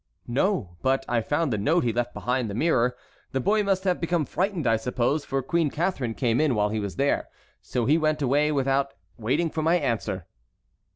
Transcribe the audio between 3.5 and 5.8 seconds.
must have become frightened, I suppose, for Queen